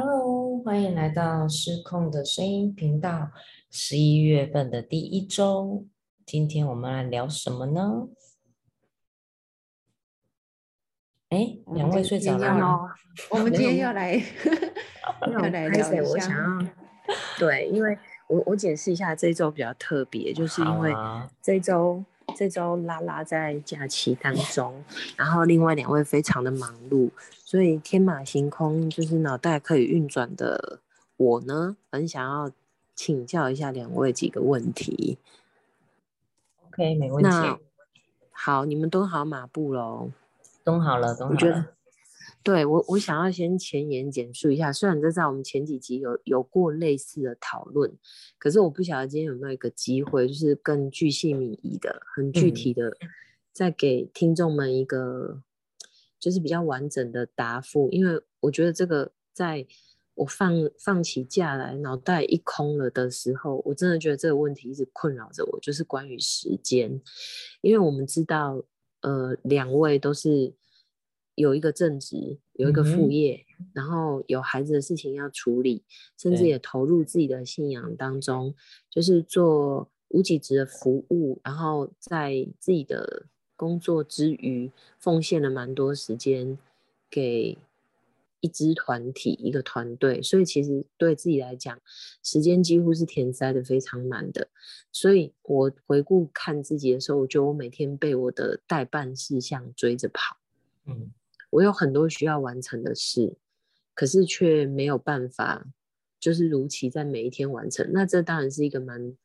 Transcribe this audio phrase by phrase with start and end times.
[0.00, 3.32] Hello，欢迎来到失控的声音频道。
[3.68, 5.84] 十一月份的第一周，
[6.24, 8.06] 今天我们来聊什么呢？
[11.30, 12.94] 哎，两位睡着了吗？
[13.28, 14.14] 我们今天要来
[15.32, 16.68] 要来聊一我想要
[17.36, 20.94] 对，因为我我解释一下，这周比较特别，就是因为
[21.42, 22.04] 这周
[22.38, 24.84] 这周拉拉在假期当中，
[25.16, 30.78] 然后另外两位非常的忙碌，所以天马行空，就是脑袋可以运转的
[31.16, 32.52] 我呢，很想要
[32.94, 35.18] 请教一下两位几个问题。
[36.68, 37.30] OK，没问题。
[38.30, 40.12] 好，你们蹲好马步喽。
[40.62, 41.66] 蹲好了，蹲好了。
[42.48, 44.72] 对我，我想要先前言简述一下。
[44.72, 47.94] 虽然这在我们前几集有有过类似的讨论，
[48.38, 52.96] 可是我不晓得今天有没有一个机会，就是更具细密意的、很具体的，
[53.52, 55.42] 再给听众们一个
[56.18, 57.90] 就是比较完整的答复。
[57.90, 59.66] 因为我觉得这个在
[60.14, 66.98] 我放放起假来，脑袋一空了的时候，我真的觉得这个问题一直困扰着我，就是关于时间。
[67.60, 68.64] 因为我们知道。
[69.00, 70.52] 呃，两位都是
[71.38, 75.82] 有一个正职，有一个副业，然后有孩子的事情要处理，
[76.16, 78.54] 甚至也投入自己的信仰当中，
[78.90, 83.26] 就是做无给职的服务，然后在自己的
[83.56, 86.58] 工作之余，奉献了蛮多时间
[87.08, 87.56] 给。
[88.40, 91.76] 一支团体，一个团队，所以其实对自己来讲，
[92.22, 94.46] 时间几乎是填塞的非常满的。
[94.92, 100.36] 所以我回顾看自己的时候，我觉得我每天被我的代办事项追着跑。
[100.86, 101.10] 嗯，
[101.50, 103.36] 我有很多需要完成的事，
[103.94, 105.66] 可是却没有办法，
[106.20, 107.90] 就是如期在每一天完成。
[107.92, 109.16] 那这当然是一个蛮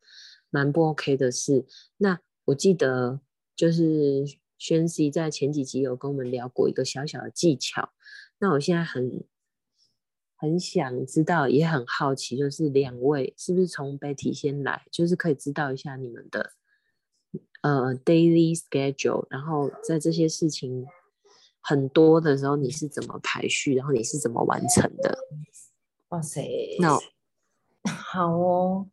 [0.50, 1.66] 蛮不 OK 的事。
[1.98, 3.20] 那我记得
[3.56, 4.24] 就是
[4.58, 7.92] 宣熙在前几集有跟我们聊过一个小小的技巧。
[8.40, 9.24] 那我现在很
[10.36, 16.52] 很想知道，也很好奇，就是两位是不是从 Betty 先来，就是可以知道一下你们的
[17.62, 20.86] 呃 daily schedule，然后在这些事情
[21.64, 25.18] 很多的时候，你是怎么排序，然后你是怎么完成的？
[26.10, 26.48] 哇塞，
[26.80, 27.00] 那
[27.90, 28.88] 好哦，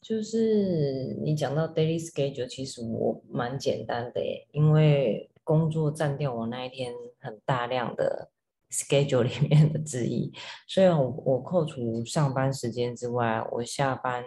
[0.00, 8.30] 就是你讲到 daily schedule，其实我蛮简单的耶，因为工作占掉我那一天很大量的。
[8.72, 10.32] schedule 里面的之一，
[10.68, 14.24] 所以我我扣除上班时间之外，我下班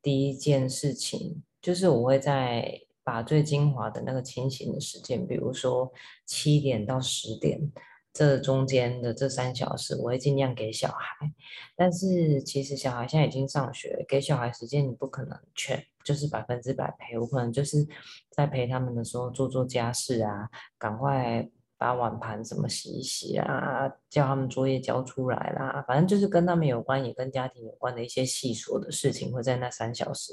[0.00, 5.92] 第一件事情就是我会在把最精华的那个清醒的时间，比如说
[6.26, 7.70] 七点到十点
[8.12, 11.30] 这中间的这三小时，我会尽量给小孩。
[11.76, 17.86] 但是其实小孩现在已经上学，给小孩时间你不可能全就是百分之百陪，我可能就是
[18.30, 20.48] 在陪他们的时候做做家事啊，
[20.78, 21.48] 赶快。
[21.76, 30.32] 把碗盘什么洗一洗啊，叫他们作业交出来啦，反正就是跟他们有关，也跟家庭有关的一些细琐的事情，会在那三小时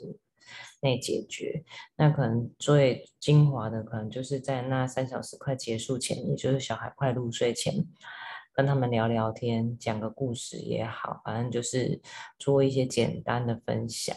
[0.81, 1.63] 内解决。
[1.95, 7.73] 那可能最精华的，可能就是在那三小时快结束前，也就是小孩快入睡前，
[8.53, 12.01] 跟他们聊聊天，讲个故事也好，反正就是
[12.37, 14.15] 做一些简单的分享。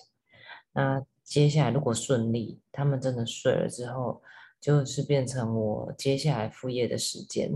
[0.73, 4.23] 那接下来如果顺利，他们真的睡了之后。
[4.61, 7.53] 就是变成我接下来副业的时间，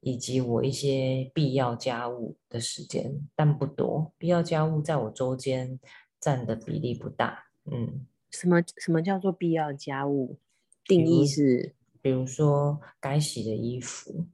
[0.00, 4.14] 以及我一些必要家务的时间，但不多。
[4.16, 5.78] 必要家务在我周间
[6.18, 7.47] 占的比例不大。
[7.72, 10.38] 嗯，什么什么叫做必要家务？
[10.84, 14.26] 定义是，比如说该洗的衣服。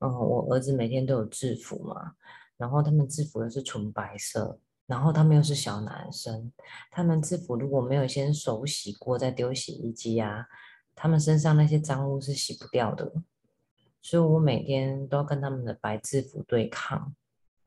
[0.00, 2.14] 嗯，我儿子每天都有制服嘛，
[2.56, 6.52] 然后他们制服的是纯白色，然后他们又是小男生，
[6.90, 10.46] 他们制服如果没有先手洗过再丢洗衣机啊。
[11.00, 13.12] 他们身上那些脏污是洗不掉的，
[14.02, 17.14] 所以我每天都要跟他们的白制服对抗。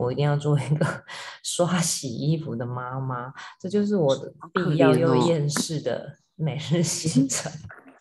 [0.01, 0.85] 我一定要做一个
[1.43, 7.51] 刷洗衣服的妈妈，这就是我的必要又厌世的每日 行程。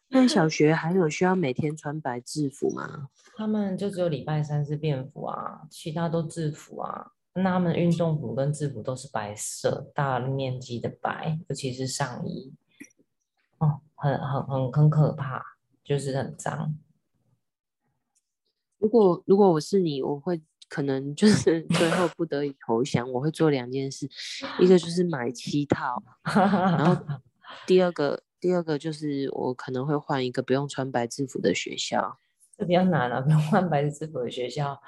[0.09, 3.09] 那小学还有需要每天穿白制服吗？
[3.37, 7.13] 他们就只有礼拜三是便服啊，其他都制服啊。
[7.35, 12.53] 那他们运动服跟制服都是白色，大面积的白，尤其是上衣。
[13.59, 13.81] 哦。
[14.03, 15.45] 很很很很可怕，
[15.85, 16.75] 就是很脏。
[18.79, 24.09] 如果如果我是你，我会可能就是最后不得已投降，我会做两件事，
[24.59, 26.97] 一个就是买七套，然后
[27.67, 32.19] 第二个第二个就是我可能会换一个不用穿白制服的学校。
[32.57, 34.81] 这比较难啊，不用换白制服的学校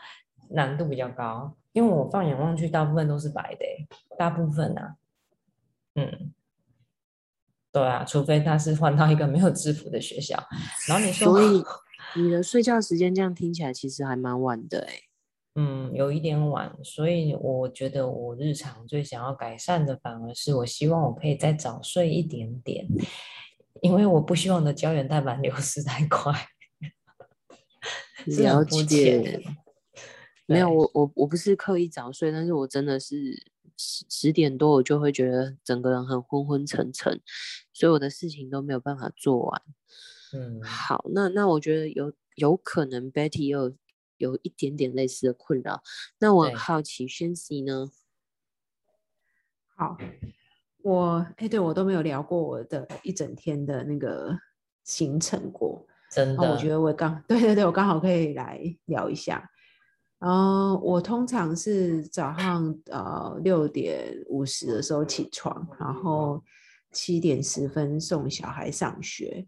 [0.50, 3.67] 难度比较高，因为我放眼望去，大部分都是白的，
[4.17, 4.96] 大部分啊，
[5.96, 6.32] 嗯。
[7.73, 10.37] 对啊，除非他是换到一个没有制服的学校，
[10.87, 11.64] 然后你说，所以
[12.17, 15.12] 你的睡觉时间这样听起来其实还蛮晚的哎。
[15.54, 22.87] 嗯，有一点晚，所以我觉得我日常最想要改善的，反而是我希望我可以再早睡一点点，
[23.82, 26.32] 因为我不希望我的胶原蛋白流失太快。
[28.26, 29.43] 了解。
[30.46, 33.16] 没有，我我我不是刻意早睡，但是我真的是
[33.76, 37.20] 十十点多我就会觉得整个人很昏昏沉沉，
[37.72, 39.62] 所以我的事情都没有办法做完。
[40.34, 43.72] 嗯，好，那那我觉得有有可能 Betty 有
[44.22, 45.82] 有一点点类似的困扰，
[46.20, 47.90] 那我很好奇 n c 呢？
[49.74, 49.98] 好，
[50.82, 54.38] 我哎，对我都没有聊过我的一整天的那个
[54.84, 59.50] 行程过，真的，我觉得我刚 对对对，我刚好可以来聊一下。
[60.20, 66.40] 嗯，我通常是早上呃六点五十的时候起床，然后
[66.92, 69.44] 七点十分送小孩上学，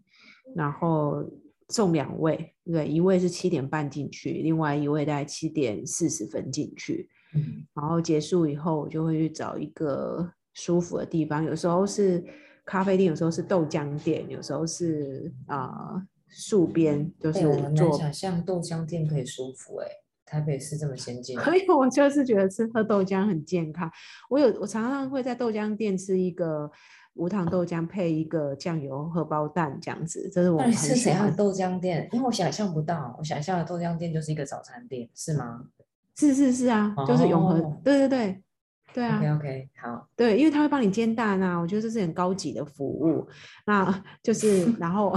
[0.53, 1.23] 然后
[1.69, 12.23] 送两位，对，一位是七点半进去，另外一位在七点四十分进去，嗯，然后结束以后，我就会去找一个舒服的地方，有时候是
[12.65, 17.41] 咖啡店，有时候是豆浆店，有时候是啊树边，就是
[17.75, 17.97] 做。
[17.97, 19.87] 想象豆浆店可以舒服哎。
[20.27, 23.89] 台北是这么先进，所以我就是觉得吃喝豆浆很健康。
[24.27, 26.69] 我有我常常会在豆浆店吃一个
[27.15, 35.65] 无糖豆浆，配一个酱油荷包蛋这样子，这是我很是喜欢的豆浆店，因为我想象不到，我想象的豆浆店就是一个早餐店，是吗？
[36.15, 38.41] 是是是啊，就是永和，对对对
[38.93, 39.17] 对啊。
[39.17, 43.27] OK OK 好，对，因为他会帮你煎蛋啊，我觉得这是很高级的服务。
[43.65, 45.13] 那就是 然后。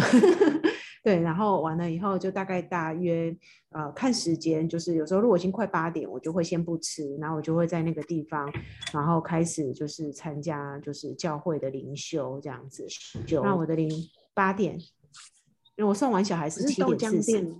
[1.09, 3.35] 对，然后完了以后就大概大约
[3.71, 8.53] 呃看时间，就是有时候如果已经快八点，我就会先不吃，然后我就会在那个地方，
[8.93, 12.87] 然后开始就是参加就是教会的灵修这样子。
[13.43, 13.91] 那我的灵
[14.35, 14.79] 八点，
[15.77, 17.55] 因为我送完小孩是七点四十。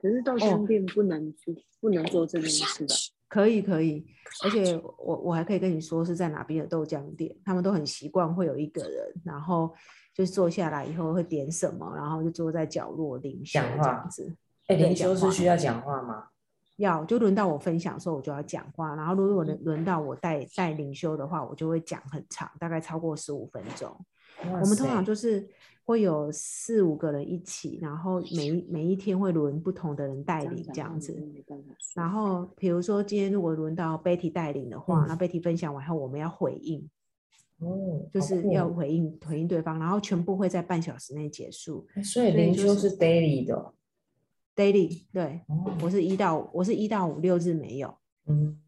[0.00, 2.94] 可是豆浆店不能做不能做这件事的。
[3.26, 4.06] 可以可以，
[4.44, 9.74] 而且我我还可以跟你说是在哪边的豆浆店，他们都很习惯会有一个人，然后。
[10.18, 14.36] 就坐下来以后会点什么，然后就坐在角落领修这样子。
[14.66, 16.24] 哎，领修是需要讲话吗？
[16.78, 18.96] 要，就轮到我分享的时候，我就要讲话。
[18.96, 23.96] 然后如果轮轮到我带带领修的话，我就会讲很长，大概超过十五分钟。
[24.42, 25.48] 我们通常就是
[25.84, 31.16] 会有四五个人一起，然后每每一天会轮不同的人带领这样子。
[31.94, 36.88] 然后比如说今天如果轮到 Betty 带领的话，那 Betty 分享完后，我们要回应。
[37.58, 41.86] 哦，就是要回应回应对方，然后全部会在半小时内结束。
[42.04, 43.74] 所以灵修是 daily 的
[44.54, 45.42] ，daily 对，
[45.82, 47.92] 我是一到我是一到五六日没有。
[48.26, 48.60] 嗯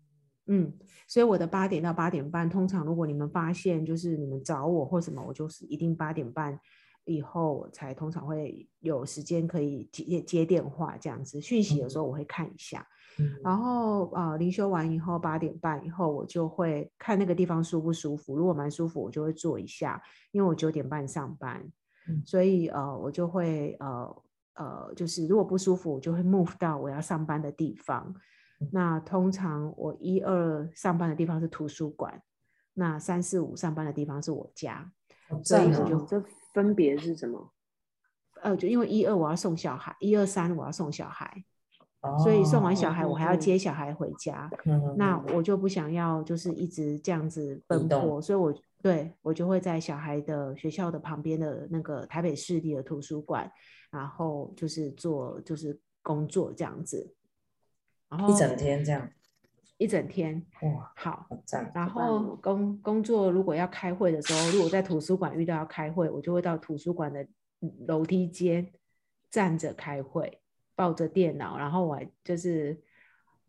[0.46, 0.72] 嗯，
[1.06, 6.58] 所以我的八点到八点半，通常如果你们发现就是你们找我或什么，我就是一定八点半
[7.04, 12.84] 以后才通常会有时间可以接接电话这样子，讯息有时候我会看一下。
[13.42, 18.36] 然后啊，灵修完以后八点半以后，我就会看那个地方舒不舒服。
[18.36, 20.02] 如果蛮舒服，我就会坐一下，
[20.32, 21.70] 因为我九点半上班，
[22.24, 24.22] 所以呃，我就会呃
[24.54, 28.14] 呃，就是如果不舒服，我就会 move 到我要上班的地方。
[28.72, 32.22] 那通常我一二上班的地方是图书馆，
[32.74, 34.92] 那三四五上班的地方是我家。
[35.44, 36.22] 所以我就这
[36.52, 37.52] 分别是什么？
[38.42, 41.44] 呃，就因为一二我要送小孩，一二三我要送小孩。
[42.22, 44.50] 所以送完小孩，我还要接小孩回家，
[44.96, 53.50] 那我就不想要就是一直这样子奔波，所以我对我就会在小孩的学校的旁边的那个台北市立的图书馆，
[53.90, 57.14] 然后就是做就是工作这样子，
[58.08, 59.06] 然后一整天这样，
[59.76, 61.70] 一整天哇，好，赞。
[61.74, 67.26] 然后工工作如果要开会的时候，如果在图书馆遇到要开会，我就会到图书馆的
[67.86, 68.66] 楼梯间
[69.30, 70.40] 站着开会。
[70.80, 72.74] 抱着电脑，然后我还就是，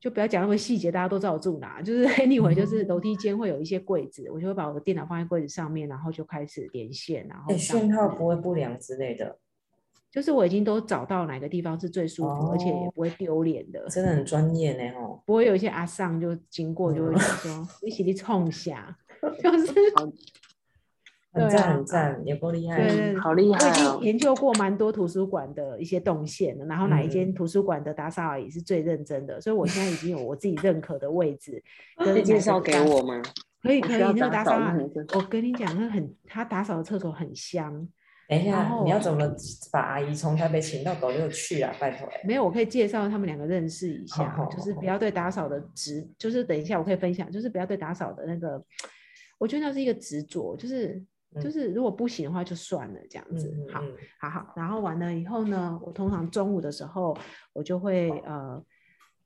[0.01, 1.81] 就不要讲那么细节，大家都知道我住哪。
[1.81, 9.39] 就是 anyway，就是楼梯间会有一些柜子，我就会把我的电脑放在柜子上面，然后就开始连线，然后讯号不会不良之类的。
[10.11, 13.88] 就是我已经都找到哪个地方是最舒服，而且也不会丢脸的。
[13.88, 15.23] 真的很专业呢，哦。
[15.25, 18.93] 不会有一些阿尚就经过就会说 一起去冲下，
[19.41, 19.73] 就是。
[21.33, 31.63] 很赞很赞，也够厉害，对，好厉害我已经研究过蛮多图书馆的一些动线了，然后哪一间图书馆的打扫阿姨是最认真的，所以我现在已经有我自己认可的位置。
[31.95, 33.21] 可以介绍给我吗？
[33.63, 37.88] 可以可以，那个打扫阿姨，我跟你讲，那很，他打扫的厕所很香。
[38.27, 39.33] 等一下，你要怎么
[39.71, 41.73] 把阿姨从台北请到斗六去啊？
[41.79, 42.09] 拜托。
[42.25, 48.61] 没有，我可以介绍他们两个认识一下，就是不要对打扫的执，就是等一下我可以分享，就是不要对打扫的那个，
[49.38, 51.01] 我觉得那是一个执着，就是。
[51.39, 53.81] 就是如果不行的话就算了，这样子，好，
[54.19, 54.53] 好好。
[54.55, 57.15] 然后完了以后呢，我通常中午的时候，
[57.53, 58.61] 我就会呃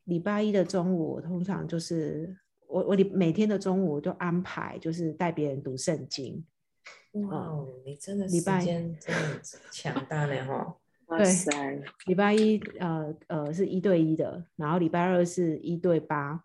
[0.04, 6.46] 礼拜一的中午，我通常就是我我礼每天的中午都安排，就是带别人读圣经。
[7.14, 9.40] 哇，你真的时间真的
[9.72, 10.76] 强大呢哈！
[11.18, 16.44] 对，礼拜一呃呃是一对一的，然后礼拜二是一对八，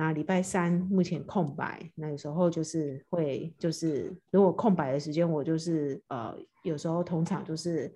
[0.00, 7.92] 那礼拜三目前空白，那有时候就是会就是如果空白的时间，我就是呃有时候通常就是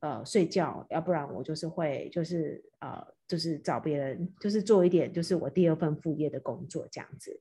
[0.00, 7.38] 呃睡觉，要不然我就是会就是呃就是找别人就是做一点就是我第二份副业的工作这样子。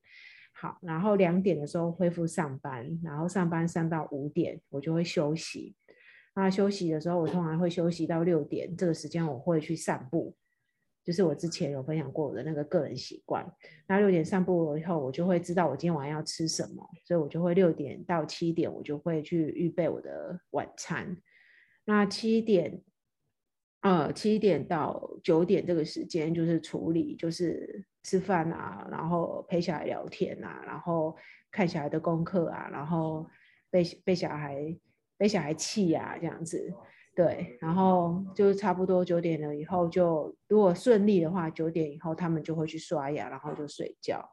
[0.52, 5.78] 好，然后两点的时候恢复上班，然后上班上到五点我就会休息。
[6.36, 10.36] 那休息的时候，我通常会休息到六点，这个时间我会去散步，
[11.04, 13.46] 就是我之前有分享过我的那个个人习惯。
[13.88, 21.18] 那六点散步了以后，我就会知道我今天晚上要吃什么，所以我就会六点到七点，我就会去预备我的晚餐。
[21.86, 22.82] 那七点，
[23.82, 31.16] 呃，七点到九点这个时间就是处理，就是吃饭啊，然后陪小孩聊天啊，然后
[31.52, 33.28] 看小孩的功课啊，然后
[33.70, 34.78] 被被小孩。
[35.16, 36.74] 被小孩气呀，这样子，
[37.16, 44.28] 对，然后就差不多九点了以后，就如果顺利的话，九点以后他们就会去刷牙，然后就睡觉，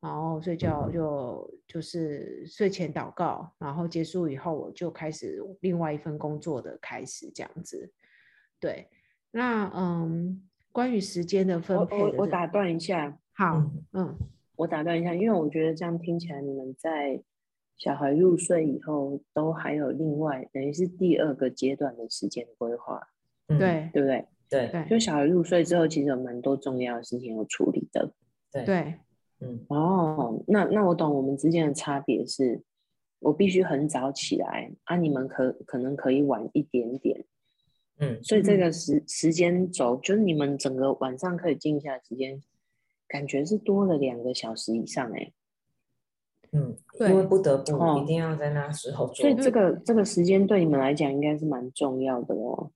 [0.00, 7.92] 然后睡觉就就是睡前祷告，然后结束以后我就开始另外一份工作的开始，这样子，
[8.58, 8.88] 对，
[9.30, 14.16] 那嗯，关于时间的分配，我我打断一下，好，嗯，
[14.56, 17.22] 我打断一下，因为我觉得这样听起来你们在。
[17.78, 23.00] 小孩入睡以后，都还有另外等于是第二个阶段的时间规划，
[23.46, 24.26] 对对不对？
[24.50, 28.10] 对，就小孩入睡之后，其实有蛮多重要的事情要处理的。
[28.50, 28.94] 对对，
[29.40, 32.60] 嗯，哦，那那我懂，我们之间的差别是，
[33.20, 37.24] 我必须很早起来，啊，你们可可能可以晚一点点，
[38.00, 42.42] 嗯，所以这个时时间轴，就是你们整个晚上可以静下时间，
[43.06, 45.32] 感觉是多了两个小时以上，哎。
[46.52, 52.70] 嗯，因为不得不一定要在那时候做，所以这个这个时间对你们来讲应该是蛮重要的哦。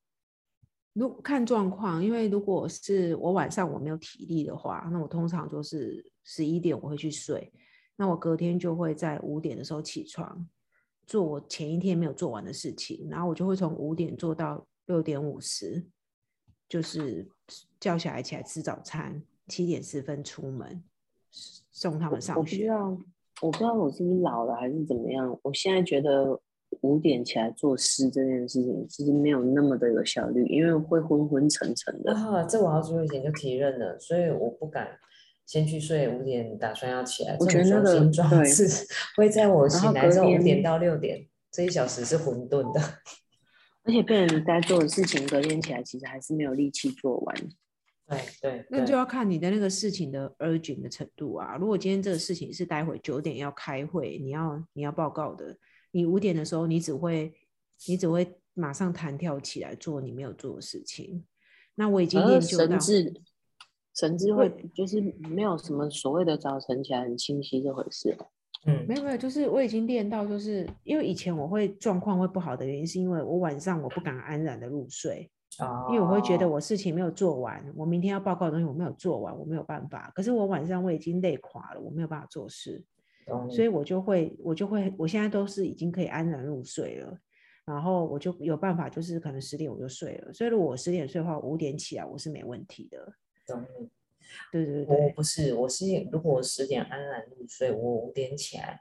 [0.93, 7.51] 如看状况，因为如果是我晚上我没有体力的话，那我通常就是十一点我会去睡，
[7.95, 10.47] 那我隔天就会在五点的时候起床，
[11.07, 15.83] 做我前一天没有做完的事情，然后我就会从五点做到六点五十，
[16.69, 17.27] 就是
[17.79, 20.83] 叫小孩起来吃早餐，七点十分出门
[21.71, 22.39] 送他们上学。
[22.39, 23.05] 我不知道
[23.41, 26.39] 我不知道我是不是老了还是怎么样，我现在觉得
[26.81, 32.13] 五点起来做事这件事情其实没有那么的有效率，因为会昏昏沉沉的。
[32.13, 34.87] 啊，这我好久以前就提认了，所以我不敢
[35.45, 36.07] 先去睡。
[36.07, 38.87] 五点打算要起来，我觉得那个对，是
[39.17, 42.79] 会在我醒来之后五点到六点这一小时是混沌的，
[43.83, 47.35] 而且被人该做的事情隔天起来其实还是没有力气做完。
[48.41, 51.55] 对对，那就要看你的那个事情的 urgent 的程度啊。
[51.57, 55.57] 如果今天这个事情是待会九点要开会，你要你要报告的，
[55.91, 57.33] 你五点的时候你只会
[57.87, 61.23] 你只会马上弹跳起来做你没有做的事情。
[61.75, 63.13] 那我已经练就到神智，
[63.95, 68.15] 神智会就是没有什么所谓的早晨起来很清晰这回事。
[68.65, 75.29] 嗯，没有没有，就是我已经练到，就是因为以前我会状况会不好的原因，是因为我晚上我不敢安然的入睡。
[75.89, 80.11] 因为我会觉得我事情没有做完，我明天要报告的东西我没有做完，我没有办法。
[80.15, 82.83] 可是我晚上我已经累垮了，我没有办法做事，
[83.49, 87.17] 所以我就会我就会我现在都是已经可以安然入睡了，
[87.65, 90.33] 然后我就有办法，就是可能十点我就睡了。
[90.33, 93.13] 所以如果我十点睡的话，五点起来我是没问题的。
[93.45, 93.63] 懂
[94.51, 98.79] 对对对，我不是，我是如果我十点安然入睡，我五点起来。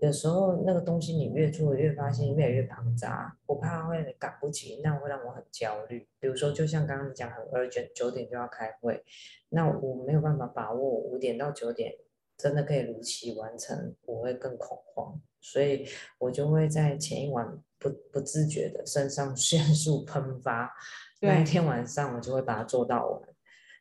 [0.00, 6.08] 有时候那个东西你越做越发现越来越庞杂，我怕会赶不及，那会让我很焦虑。
[6.18, 9.04] 比如说，就像刚刚你讲很 urgent，九点就要开会，
[9.50, 11.92] 那我没有办法把握五点到九点
[12.38, 15.86] 真的可以如期完成，我会更恐慌，所以
[16.18, 20.72] 我就会在前一晚不不自觉的肾上腺素 喷发，
[21.20, 23.28] 那一天晚上我就会把它做到完，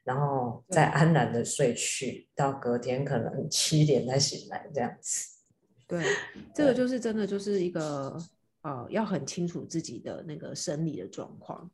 [0.04, 5.38] 然后再安然的睡去，到隔天可能七点再醒来这样子。
[5.89, 6.05] 对，
[6.53, 8.15] 这个就是真的，就是一个
[8.62, 11.67] 呃，要很清楚自己的那个生理的状况，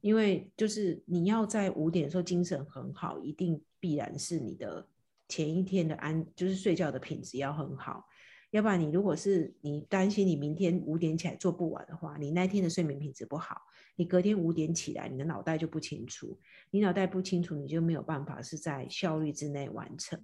[0.00, 4.84] 因为就是你要在五点的时候精神很好，一定必然是你的
[5.28, 8.04] 前一天的安，就是睡觉的品质要很好，
[8.50, 13.62] 要不然你如果是你担心你明天五点起来做不完的话，你那天的睡眠品质不好，
[13.94, 16.36] 你隔天五点起来，你的脑袋就不清楚，
[16.72, 20.20] 你脑袋不清楚，你就没有办法是在效率之内完成，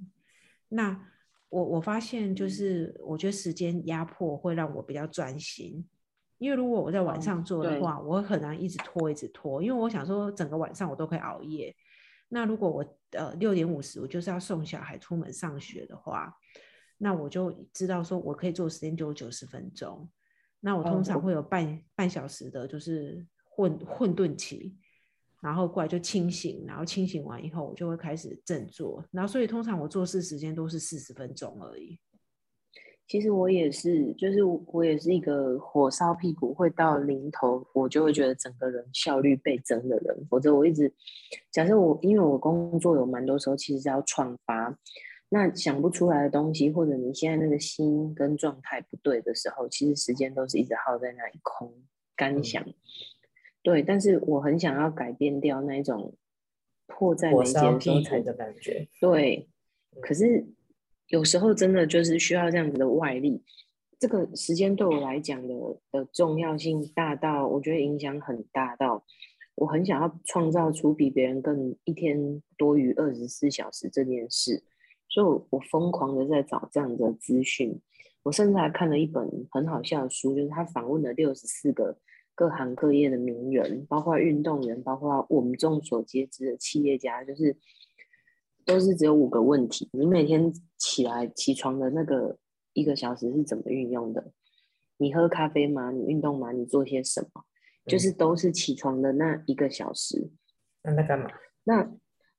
[0.68, 1.08] 那。
[1.48, 5.86] 我我发现就是，我觉得时间压迫会让我比较专心，
[6.38, 11.74] 因为如果我在晚上做的话，我很难一直拖一直拖，因为我想说整个晚上我都可以熬夜，
[12.28, 16.32] 那如果我呃六点五十我就是要送小孩出门上学的话，
[16.98, 20.08] 那我就知道说我可以做时间就九十分钟。
[20.60, 24.76] 那我通常会有半半小时的，就是混混沌期，
[25.40, 31.98] 然后过来就清醒，然后清醒完以后，我就会开始振作，然后所以通常我做事时间都是四十分钟而已。
[33.06, 40.26] 其实我也是，就是我也是一个火烧屁股会到临头，我就会觉得整个人效率倍增的人。
[40.28, 40.92] 否则我一直
[41.50, 44.78] 假设我，因为我工作有蛮多时候其实是要创发，
[45.30, 51.72] 那想不出来的东西，或者你现在那个心跟状态不对的时候，其实时间都是一直耗在那里空
[52.14, 52.62] 干想。
[53.68, 56.14] 对，但是我很想要改变掉那种
[56.86, 58.88] 迫在眉睫的感觉。
[59.00, 59.48] 对，
[60.00, 60.46] 可是。
[61.10, 63.42] 有时候真的就是需要这样子的外力，
[63.98, 65.54] 这个时间对我来讲的
[65.90, 69.02] 的重要性大到，我觉得影响很大到，
[69.54, 74.62] 我很想要创造出比别人更一天多于二十四小时这件事，
[75.08, 77.80] 所以我我疯狂的在找这样的资讯，
[78.24, 81.96] 我甚至还看了一本很好笑的书，就是他访问了六十四个
[82.38, 87.56] 各行各业的名人，包括运动员，包括我们众所皆知的企业家，就是。
[88.68, 89.88] 都是只有五个问题。
[89.94, 92.36] 你每天起来起床的那个
[92.74, 94.30] 一个小时是怎么运用的？
[94.98, 95.90] 你喝咖啡吗？
[95.90, 96.52] 你运动吗？
[96.52, 97.44] 你做些什么？
[97.86, 100.30] 就是都是起床的那一个小时。
[100.82, 101.30] 那在干嘛？
[101.64, 101.90] 那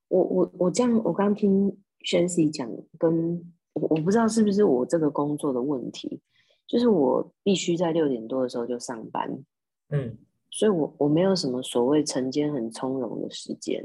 [0.08, 6.22] 我我我这样，我刚听轩 C 讲，跟我我不知道是不是我这个工作的问题，
[6.68, 9.44] 就是我必须在六点多的时候就上班。
[9.90, 10.18] 嗯，
[10.50, 13.84] 所以我我没有什么所谓晨间很从容的时间。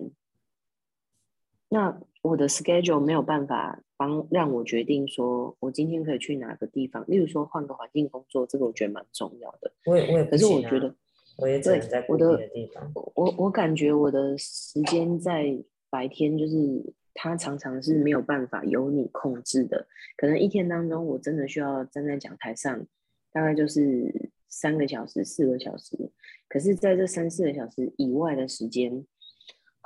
[1.69, 7.05] 那我的 schedule 没有办法帮让我决定说，我今天可以去哪个地方。
[7.09, 9.73] 例如说换个环境工作，这个我觉得蛮重要的。
[9.87, 10.95] 我也我也可是我觉得
[11.37, 12.93] 我也只能在固定的地方。
[12.95, 15.59] 我我感觉我的时间在
[15.91, 19.87] 白天就是它常常是没有办法由你控制的。
[20.17, 22.87] 可能一天当中我真的需要站在讲台上，
[23.33, 26.11] 大概就是三个小时、四个小时。
[26.49, 29.07] 可是在这三四个小时以外的时间。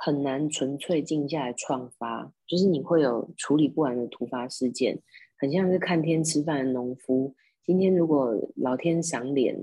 [0.01, 4.97] 很难纯粹静下来创发，就是你会有处理不完的突发事件，
[5.37, 7.35] 很像是看天吃饭的农夫。
[7.65, 9.59] 今天如果老天赏脸，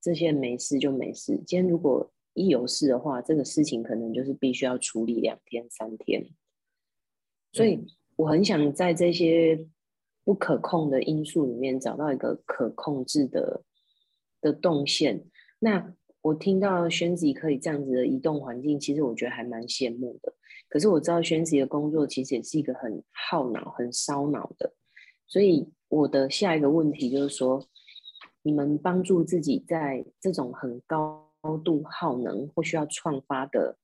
[0.00, 6.24] 这些没事就没事；今天如果一有事的话，这个事情可能就是必须要处理两天三天。
[7.52, 9.66] 所以我很想在这些
[10.22, 13.64] 不可控的因素里面找到一个可控制的
[14.40, 15.24] 的动线。
[15.58, 15.94] 那。
[16.22, 20.30] 我听到宣子可以这样子的移动环境，其实我觉得还蛮羡慕的。
[20.68, 24.70] 可是我知道宣子的工作其实也是一个很耗脑、很烧脑的。
[25.26, 27.66] 所以我的下一个问题就是说，
[28.42, 31.26] 你们帮助自己在这种很高
[31.64, 33.78] 度耗能或需要创发的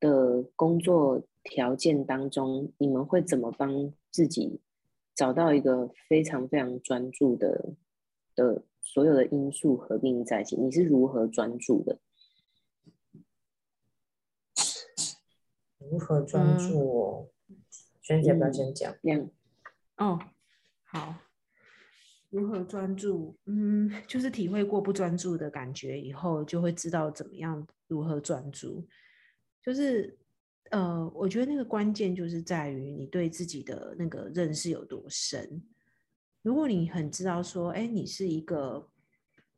[0.00, 4.60] 的工作条件当中，你们会怎么帮自己
[5.14, 7.72] 找到一个非常非常专注的
[8.36, 8.62] 的？
[8.84, 11.98] 所有的因素合并在一起，你是如何专注的？
[15.78, 17.32] 如何专注？
[18.02, 18.94] 萱姐，不要先讲。
[19.02, 19.30] 嗯
[19.96, 20.20] 哦，
[20.84, 21.16] 好。
[22.30, 23.36] 如何专注？
[23.46, 28.86] 嗯，就是体会过不专注的感觉以后，就会知道怎么样如何专注。
[29.62, 30.18] 就是
[30.70, 35.62] 呃，我觉得那个关键就是在于你对自己的那个认识有多深。
[36.44, 38.86] 如果你很知道说，哎，你是一个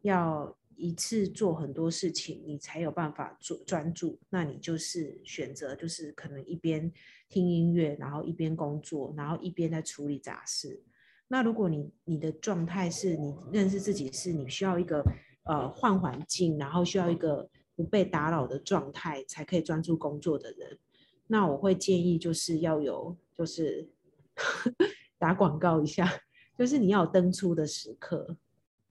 [0.02, 6.92] 要一次做很多事情，你才有办法做专注，那你就是选择就是可能一边
[7.28, 10.80] 听音乐，然后一边工作，然后一边在处理杂事。
[11.26, 15.02] 那如果你你的状态是你认识自己是你需要一个
[15.42, 20.78] 呃换环境，然后需要一个不被打扰的状态才可以专注工作的人，
[21.26, 23.90] 那我会建议就是要有就是
[25.18, 26.08] 打广告一下。
[26.56, 28.36] 就是你要登出的时刻，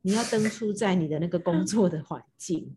[0.01, 2.75] 你要登出在你的那个工作的环境，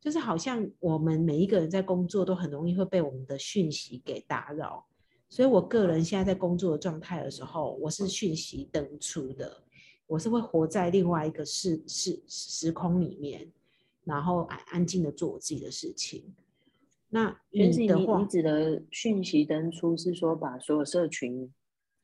[0.00, 4.84] 就是好像我们每一个人在工作都很容易会被我们的讯息给打扰，
[5.28, 9.62] 所以我个人现在在工作的状态的时候，我是讯息登出的，
[10.08, 13.48] 我是会活在另外一个时时时空里面，
[14.02, 16.34] 然后安安静的做我自己的事情。
[17.08, 21.48] 那你的话，你指的讯息登出是说把所有社群。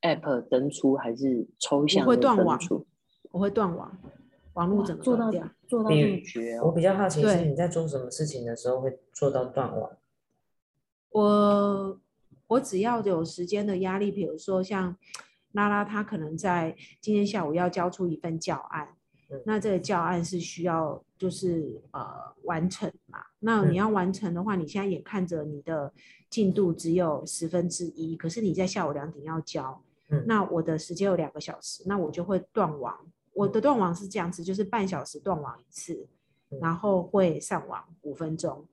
[0.05, 2.05] App 登出还是抽象？
[2.05, 2.59] 我会断网，
[3.31, 3.99] 我会断网，
[4.53, 5.31] 网络怎么做到
[5.67, 6.61] 做到这么绝？
[6.61, 9.91] 我比较好奇是你在做什么事情的时候会做到断网？
[11.11, 12.01] 我
[12.47, 14.95] 我只要有时间的压力，比如说像
[15.53, 18.89] 拉拉，他可能在今天下午要交出一份教案，
[19.47, 22.05] 那这个教案是需要就是呃
[22.43, 23.19] 完成嘛？
[23.39, 25.93] 那你要完成的话，你现在眼看着你的。
[26.31, 32.99] 进度只有十分之一，可是你在下午两点要交，嗯那我的时间有两个小时，那我就会断网。
[33.33, 36.07] 我的断网是这样子，就是半小时断网一次，
[36.51, 38.67] 嗯然后会上网五分钟，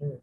[0.00, 0.20] 嗯，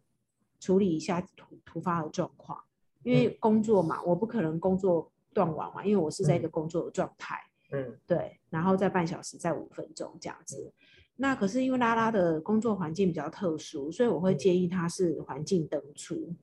[0.60, 2.62] 处理一下突突发的状况。
[3.02, 7.40] 因为工作嘛，我不可能工作断网嘛，因为我是在一个工作的状态。
[7.72, 10.72] 嗯对，然后再半小时，再五分钟这样子。
[11.16, 16.34] 那可是因为拉拉的工作环境比较特殊，所以我会建议他是环境灯出，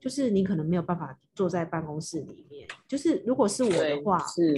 [0.00, 2.66] 就是你可能没有办法坐在办公室里面。
[2.86, 4.54] 就是如果是我的对话，是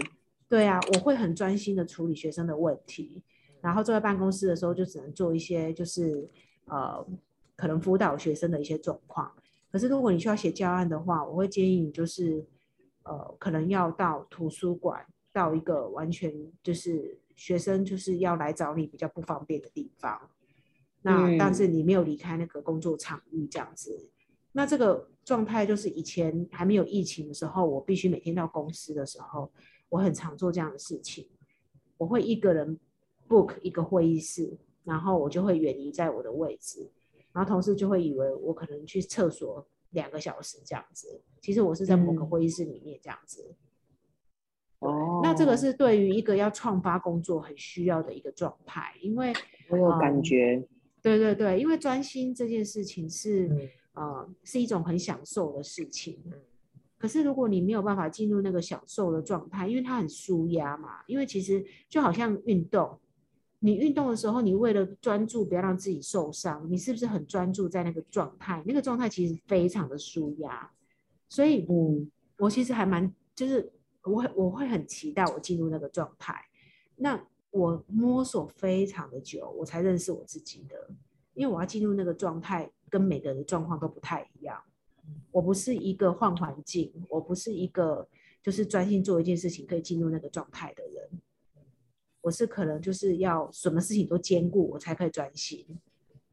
[0.48, 3.22] 对啊，我会很专心的处理学生的问题，
[3.60, 6.28] 然后坐在办公室的时候就只能做一些就是
[6.66, 7.06] 呃
[7.56, 9.32] 可能辅导学生的一些状况。
[9.70, 12.44] 可是如果你需要写教案的话，我会建议你就是
[13.02, 20.30] 呃可能要到图书馆，到一个完全就是学生就是要来找你比较不方便的地方。
[21.02, 24.10] 那但是你没有离开那个工作场域这样子，
[24.58, 29.48] 那这个状态就是以前还没有疫情的时候，我必须每天到公司的时候，
[29.88, 31.28] 我很常做这样的事情。
[31.96, 32.76] 我会一个人
[33.28, 36.90] book 一个会议室，然后我就会远离在我的位置，
[37.32, 42.26] 然后同事就会以为我可能去厕所两个小时这样子，其实我是在某个嗯。
[42.26, 43.54] 会议室里面这样子。
[44.80, 49.32] 哦，那这个是对于一个要创发工作很需要的一个状态，因为
[49.70, 50.66] 我有感嗯觉，
[51.00, 56.22] 对对对，因为专心这件事情是、嗯呃是一种很享受的事情。
[56.26, 56.32] 嗯
[57.00, 62.98] 可是如果你没有办法进入那个享受的状态，因为它很舒压嘛，因为其实就好像运动，
[63.60, 68.64] 你运动的时候，你为了专注不要让自己受伤，你是不是很专注在那个状态？
[68.66, 70.68] 那个状态其实非常的舒压，
[71.28, 76.34] 所以嗯我其实还蛮就是我会我会很期待我进入那个状态。
[76.96, 80.90] 那我摸索非常的久，我才认识我自己的，
[81.34, 84.62] 因为我要进入那个状态，跟每个人的状况都不太一样。
[85.30, 88.08] 我不是一个换环境，我不是一个
[88.42, 91.08] 就是专心做一件事情可以进入那个状态的人。
[92.20, 95.64] 我是可能就是要什么事情都兼顾，我才可以专心。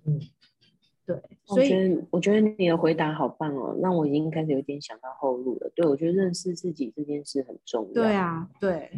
[0.03, 0.19] 嗯，
[1.05, 5.71] 对，所以觉我觉得你的回答好棒哦，让我已经开始有点想到后路了。
[5.73, 7.93] 对，我觉得认识自己这件事很重要。
[7.93, 8.91] 对，啊，对，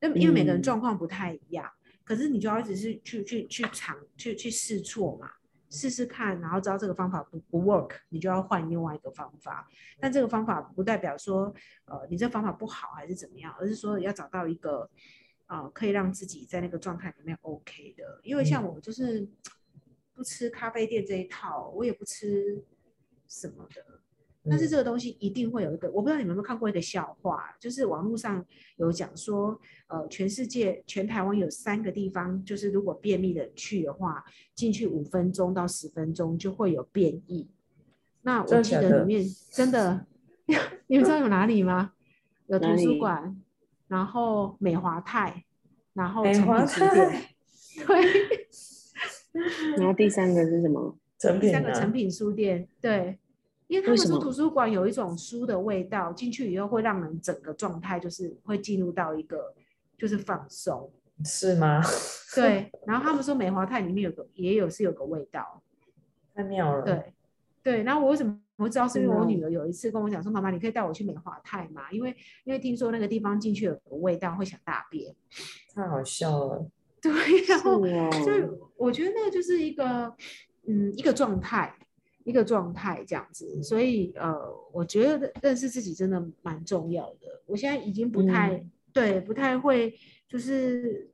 [0.00, 1.70] 因为因为每个人嗯状况不太一样，
[2.02, 5.30] 可是你就要一直是去去去尝去去试错嘛，
[5.70, 9.68] 试试看，然后知道这个方法不不 work，你就要换另外一个方法。
[10.00, 11.52] 但这个方法不代表说
[11.84, 14.88] 呃你这方法不好还是怎么样，而是说要找到一个
[15.46, 18.20] 呃可以让自己在那个状态里面 OK 的。
[18.22, 19.28] 因为像我就是
[20.14, 22.64] 不吃咖啡店这一套，我也不吃
[23.26, 23.97] 什么的。
[24.48, 28.44] 但是这个东西一定会有一个，我不知道你们有没有看过一个笑话，就是网络上
[28.76, 37.48] 有讲说，呃，全世界全台湾有三个地方，就是如果便秘的人去的话，进去五分钟到十分钟就会有变异。
[38.22, 40.06] 那我记得里面真的，
[40.88, 41.92] 你们知道有哪里吗？
[42.46, 43.36] 有图书馆，
[43.88, 45.44] 然后美华泰，
[45.92, 47.22] 然后美华诚品书店
[47.86, 50.96] 泰， 对，然后第三个是什么？
[51.18, 53.18] 成品三个啊成品书店，对，
[53.68, 59.54] 因为他们说图书馆有一种书的味道，进去以后会让人整个状态就是会进入到一个
[59.96, 60.90] 就是放松，
[61.24, 61.80] 是吗？
[62.34, 62.70] 对。
[62.86, 65.62] 然后他们说美华泰里面有个也有是有个味道，
[66.34, 67.12] 太妙了。，对
[67.62, 67.82] 对。
[67.82, 68.88] 然后我为什么我知道？
[68.88, 71.82] 是因为我女儿有一次跟我讲说，妈妈你可以带我去美华泰吗？
[71.92, 75.14] 因为因为听说那个地方进去有个味道会想大便，
[75.74, 76.66] 太好笑了。
[77.00, 77.12] 对，
[77.46, 78.42] 然后是哦所以
[78.76, 80.12] 我觉得那个就是一个，
[80.66, 81.72] 嗯，一个状态，
[82.28, 83.62] 一个状态这样子。
[83.62, 84.36] 所以呃，
[84.72, 87.42] 我觉得认识自己真的蛮重要的。
[87.46, 89.94] 我现在已经不太、嗯对，不太会
[90.28, 91.10] 就是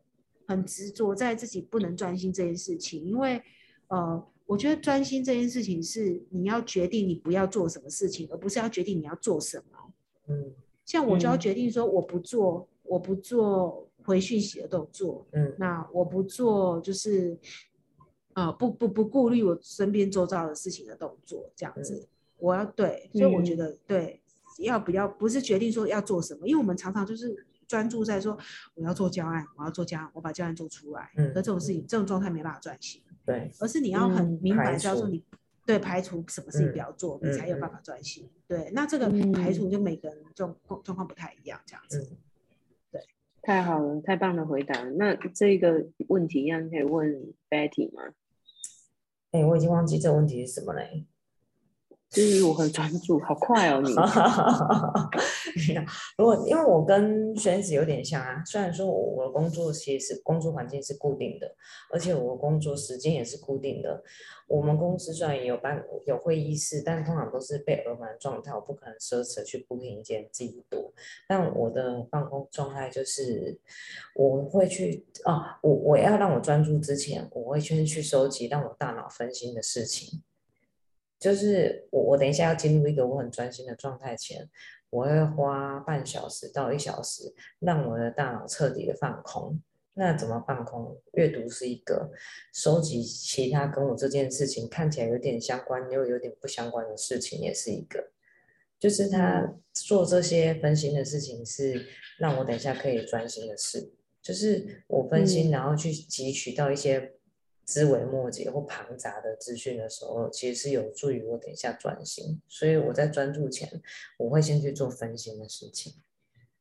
[0.47, 3.41] 很执着在自己不能专心这件事情，因为
[3.89, 9.93] 呃，我觉得专心这件事情是你要决定你不要做什么事情，而不是要决定你要做什么。
[10.29, 10.53] 嗯
[10.85, 17.39] 像我就要嗯决定说我不做，我不做回讯息的动作，嗯那我不做就是
[18.35, 22.07] 呃不不不顾虑我身边周遭的事情的动作，这样子，
[22.39, 24.23] 我要对，所以我觉嗯得对，
[24.59, 28.37] 要不要不是决定说要做什么，因为我们常常就是专注在说
[28.75, 35.25] 我要做教案，我要做教案，我把教案做出来，嗯可这种事情这种状态没办法专心，对，而是你要很嗯明白排除知道说你。
[35.67, 38.29] 对，排除什么事情嗯不要做，你才有办法专心。
[38.47, 42.07] 对，那这个排除就每个人状状况不太一样，这样子。
[42.93, 43.01] 对
[43.41, 44.83] 太好了，太棒的回答。
[44.91, 48.03] 那这个问题一样可以问 Betty 吗？
[49.35, 51.05] 哎、我已经忘记这个问题是什么嘞。
[52.11, 53.19] 就是我很专注？
[53.21, 53.93] 好快哦，你
[56.17, 61.55] 如果因为我跟轩子有点像啊，虽然说我我的工作其实工作环境是固定的，
[61.93, 64.03] 而且我工作时间也是固定的。
[64.47, 70.93] 我们公司虽然也有办有会议室，但通常都是被额满状态，我不可能奢侈去布一间自己多。
[71.27, 73.59] 但我的办公状态就是，
[74.15, 80.23] 我会去啊，我我要让我专注之前，我会先去收集让我大脑分心的事情。
[81.25, 84.47] 就是我我等一下要进入一个我很专心的状态前，
[84.91, 89.59] 我会花半小时到一小时，让我的大脑彻底的放空。
[89.95, 91.01] 那怎么放空？
[91.15, 92.11] 阅读是一个，
[92.53, 98.11] 收集其他跟我这件事情看起来有点相关又有点不相关的事情也是一个。
[98.79, 101.87] 就是他做这些分心的事情是
[102.19, 103.95] 让我等一下可以专心的事。
[104.21, 107.15] 就是我分心，然后去汲取到一些
[107.67, 112.41] 枝微末节或庞杂的资讯的时候，其实是有助于我等一下专心。
[112.49, 113.83] 所以我在专注前，
[114.19, 115.95] 我会先去做分心的事情。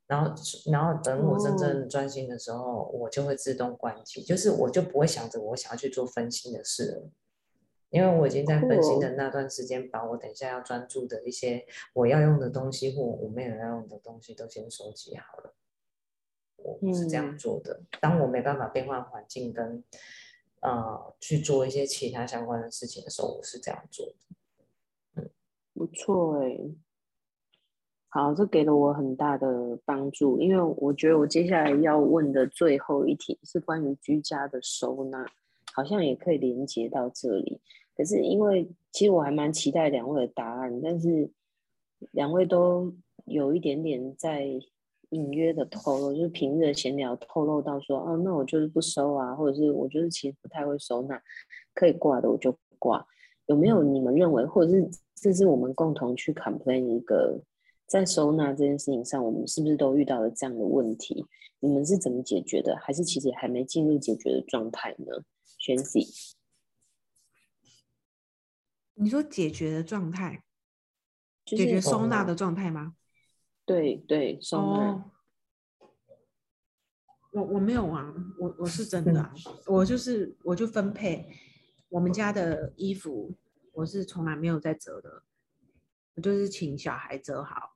[0.06, 0.36] 然后，
[0.72, 7.10] 然后等我真正专心的时候，我就会自动关机，就是我就不会想着我想要去做分心的事了，
[7.90, 15.54] 因为我已经在分心的那段时间，把我等一下要专注的一些我要用的东西或我没有要用的东西都先收集好了。
[16.58, 17.82] 我是这样做的。
[18.02, 19.84] 当我没办法变换环境跟
[20.64, 24.16] 呃去做一些其他相关的事情的时候，我是这样做的。
[25.16, 25.30] 嗯，
[25.74, 26.58] 不错哎。
[28.10, 35.26] 好，这给了我很大的帮助，因为我觉得我接下来要问的最后一题是关于居家的收纳，
[35.74, 37.60] 好像也可以连接到这里。
[37.98, 41.32] 可是因为其实我还蛮期待两位的答案，但是
[42.12, 42.94] 两位都
[43.26, 44.48] 有一点点在
[45.14, 51.22] 隐约的透露，就是平日的闲聊透露到说，哦，那我就是不收啊，或者是我就是其实不太会收纳，
[51.74, 53.06] 可以挂的我就挂。
[53.46, 57.42] 有没有你们认为，或者是这是我们共同去 complain 一个？
[57.86, 61.28] 在收纳这件事情上，我们是不是都遇到了这样的问题？
[61.60, 62.76] 你们是怎么解决的？
[62.78, 65.24] 还是其实还没进入解决的状态呢？
[65.60, 66.00] 选 C。
[68.96, 70.42] 你说解决的状态，
[71.46, 72.96] 解决收纳的状态吗？
[73.66, 75.06] 对对，收纳。
[77.32, 79.34] 我我没有啊，我我是真的啊，
[79.66, 81.28] 我就是我就分配
[81.90, 83.34] 我们家的衣服，
[83.72, 85.24] 我是从来没有在折的，
[86.14, 87.76] 我就是请小孩折好。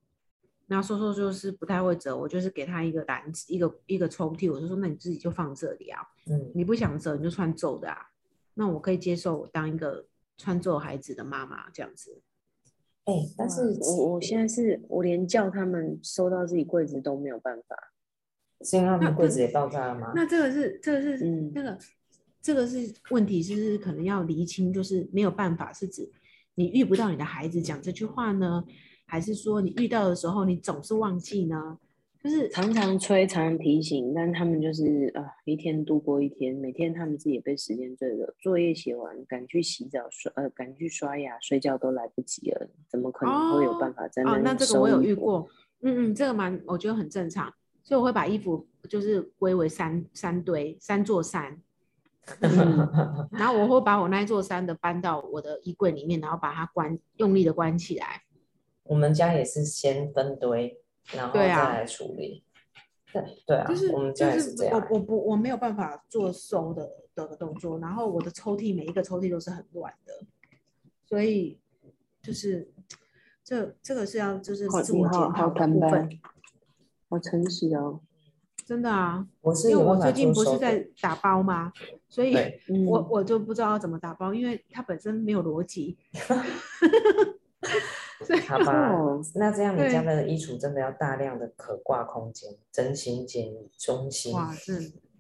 [0.68, 6.02] 那说说就是不太会折，我就是给他一个篮子，一个一个抽屉，我就说那你自己就放这里啊。
[6.28, 8.10] 嗯，你不想折你就穿皱的啊。
[8.54, 10.06] 那我可以接受我当一个
[10.38, 12.22] 穿皱孩子的妈妈这样子。
[13.08, 17.76] 哎，但是我我现在是我连叫他们收到自己柜子都没有办法，
[18.66, 20.12] 是因为他们柜子也爆炸了吗？
[20.14, 21.78] 那这个是这个是嗯那个
[22.42, 26.12] 这个是问题，是可能要厘清，就是没有办法是指
[26.56, 28.64] 你遇不到你的孩子讲这句话呢？
[29.06, 31.78] 还是说你遇到的时候，你总是忘记呢？
[32.28, 45.48] 就是常常催，常常提醒，但他们就是啊，一天度过一天，每天他们自己也被时间追着，作业写完，赶去洗澡，刷呃，赶去刷牙，睡觉都来不及了，怎么可能会有办法在那哦，那这个我有遇过，
[45.84, 47.50] 嗯嗯，这个蛮，我觉得很正常，
[47.82, 51.58] 所以我会把衣服就是归为三三堆，三座山，
[53.32, 58.24] 然后我会把我那一座山的搬到我的衣柜里面，然后把它关，用力的关起来。
[58.84, 60.78] 我们家也是先分堆，
[61.14, 62.44] 然后再来处理。
[63.14, 64.54] 对对啊，就是我们家也是。
[64.66, 70.14] 我我不我没有办法做收的的动作，然后我的抽屉每一个抽屉都是很乱的，
[71.06, 71.58] 所以
[72.22, 72.70] 就是
[73.44, 76.20] 这这个是要就是自我检讨的部分。
[77.10, 78.02] 好诚实哦，
[78.66, 81.72] 真的啊，我是因为我最近不是在打包吗？
[82.10, 82.36] 所以
[82.86, 85.98] 我我就不知道怎么打包，因为它本身没有逻辑。
[88.48, 88.92] 好吧，
[89.36, 94.34] 那这样你家的衣橱真的要大量的可挂空间，真心建议，中心。
[94.34, 94.74] 哇，这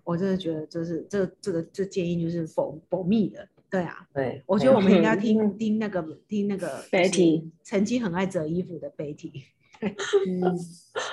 [0.03, 9.43] 我真的觉得就是这这个这建议就是保保密的，对啊，对，我觉得我们应该听 听那个听那个 Betty，曾经很爱折衣服的 Betty，
[9.81, 10.57] 嗯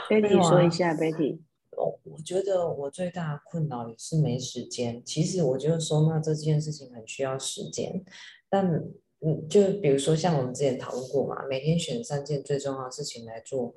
[0.08, 1.38] ，Betty 说一下 Betty，
[1.76, 8.02] 我我觉得我最大的困扰也是没时间，其实我觉得收纳这件事情很需要时间，
[8.48, 8.84] 但。
[9.26, 13.74] 嗯，就比如说像我们之前讨论过嘛，每天选三件最重要的事情来做，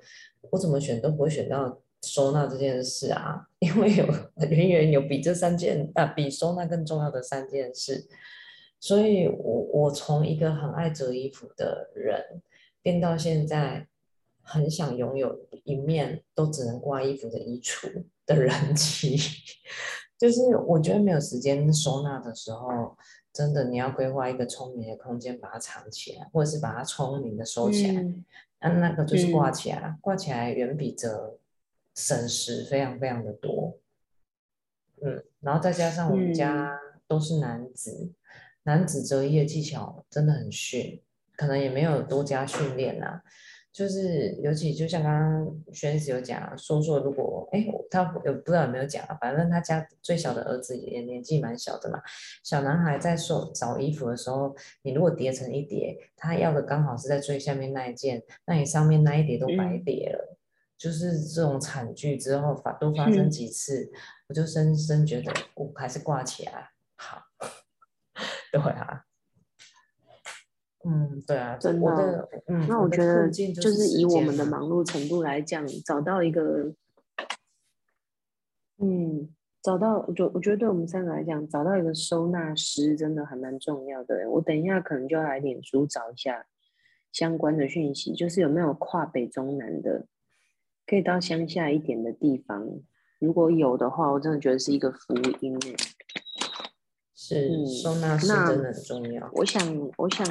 [0.51, 4.05] 我怎么选都不会选到收纳这件事啊， 因为有
[4.49, 8.09] 远远有比这三件啊比收纳更重要的三件事，
[8.77, 12.41] 所以我我从一个很爱折衣服的人，
[12.81, 13.87] 变到现在
[14.41, 19.15] 很想拥有一面都只能挂衣服的衣橱的人气，
[20.19, 22.97] 就是我觉得没有时间收纳的时候。
[23.37, 28.03] 真的，你要规划一个聪明的空间，把它藏起来，或者是把它聪明的收起来。
[28.59, 31.37] 那那个就是挂起来，挂起来远比折
[31.93, 33.77] 省时非常非常的多。
[35.03, 38.11] 嗯，然后再加上我们家都是男子，
[38.63, 40.99] 男子折衣的技巧真的很逊，
[41.35, 43.21] 可能也没有多加训练呐。
[43.77, 52.01] 就是尤其就像刚刚轩子有讲说说，如果哎他有不知道有没有讲啊，反正他家最小的儿子也年纪蛮小的嘛，
[52.43, 60.39] 小男孩在收找衣服的时候，你如果叠成一叠，他要的刚好是在最下面那一件，那你上面那一叠都白叠了。
[60.75, 63.91] 就是这种惨剧之后发都发生几次，
[64.27, 67.21] 我就深深觉得我还是挂起来好。
[68.51, 69.03] 对啊，
[70.89, 76.73] 嗯，对啊，真的，嗯，那我觉得就是以我们的忙碌程度来讲，找到一个，
[78.77, 79.27] 嗯，
[79.61, 84.29] 找到，我觉我觉得对我们三个来讲，找到一个收纳师真的还蛮重要的。
[84.29, 86.45] 我等一下可能就要来脸书找一下
[87.11, 90.05] 相关的讯息，就是有没有跨北中南的。
[90.85, 92.65] 可以到乡下一点的地方，
[93.19, 95.75] 如果有的话，我真的觉得是一个福音诶。
[97.13, 99.29] 是收纳师真的很重要。
[99.33, 100.25] 我想，我想，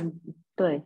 [0.57, 0.83] 对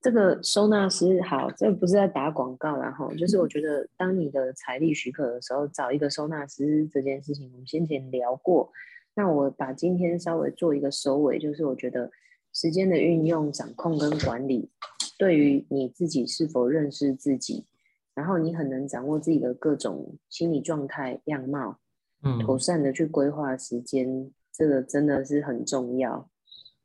[0.00, 8.70] 这个收纳师好，这不是在打广告，然后就是我觉得，当你的财力许可的时候，找一个收纳师这件事情，我们先前聊过。
[9.14, 12.10] 那我把今天稍微做一个收尾，就是我觉得
[12.52, 14.70] 时间的运用、掌控跟管理，
[15.16, 17.66] 对于你自己是否认识自己。
[18.14, 21.78] 然后你很能掌握自己的各种心理状态样貌，
[22.22, 26.28] 嗯，妥善的去规划时间，这个真的是很重要。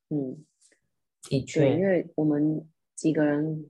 [0.10, 0.38] 嗯，
[1.30, 3.70] 的确，因为我们几个人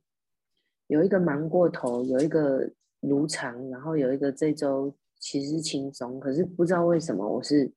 [0.88, 7.72] 有一个忙过头，有一个如常，然后有一个这周其实轻松，可是不知道为什么我是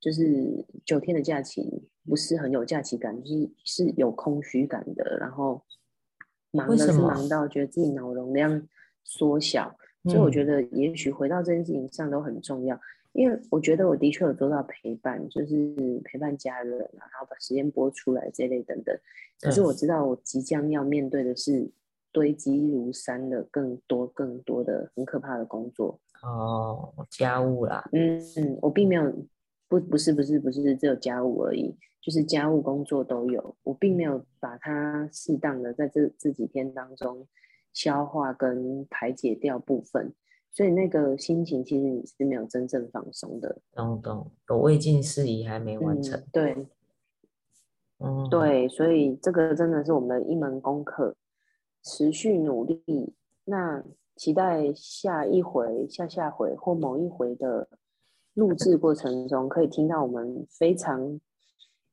[0.00, 5.64] 就是九天的假期不是很有假期感，就是是有空虚感的，然后
[6.50, 8.68] 忙的是忙到觉得自己脑容量。
[9.08, 12.76] 缩小，所以我觉得也许回到这件事情上都很重要，
[13.16, 15.74] 因为我觉得我的确有做到陪伴，就是
[16.04, 18.96] 陪伴家人啊，然后把时间拨出来这类等等。
[19.40, 21.70] 可是我知道我即将要面对的是
[22.12, 27.88] 堆积如山的更多更多的很可怕的工作哦，家务啦。
[27.92, 29.12] 嗯嗯，我并没有
[29.68, 37.26] 不不是不是不是只有家务而已，就是家务工作都有，我并没有把它适当的在这这几天当中。
[37.72, 40.10] 消化跟排解掉部分，
[40.56, 43.58] 所以那个心情其实你是没有真正放松的。
[43.74, 46.18] 懂懂，有未尽事宜还没完成。
[46.32, 46.66] 对，
[47.98, 51.14] 嗯，对，所以这个真的是我们的一门功课，
[51.82, 53.12] 持续努力。
[53.44, 53.84] 那
[54.16, 57.68] 期待下一回、下下回或某一回的
[58.32, 61.20] 录制过程中，可以听到我们非常。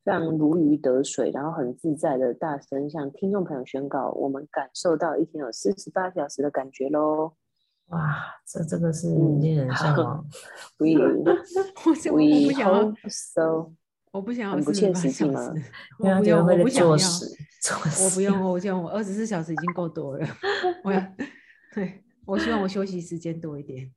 [0.06, 7.32] 非常如鱼得水，然后很自在的大声向听众朋友宣告：我们感受到一天有四十八小时的感觉喽！
[7.88, 10.26] 哇，这这个是令人向往。
[10.80, 10.96] We
[12.12, 13.72] we hope so。
[14.12, 15.52] 我不想要很不切实际吗？
[15.98, 16.94] 我不用，我不想要。
[16.94, 20.28] 我不用，我不用我二十四小时已经够多了。
[20.84, 21.02] 我要，
[21.74, 23.92] 对我希望我休息时间多一点。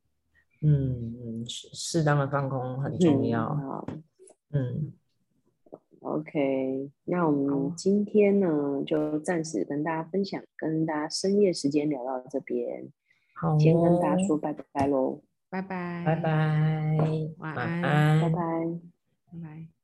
[0.63, 3.85] 嗯，适适当的放空很重要。
[4.51, 4.93] 嗯。
[6.01, 12.87] OK，那我们今天呢，就暂时跟大家分享，跟大家深夜时间聊到这边，
[13.39, 16.97] 好，先跟大叔拜拜喽，拜拜，拜拜，
[17.37, 18.35] 晚安，拜拜，
[19.31, 19.76] 拜拜。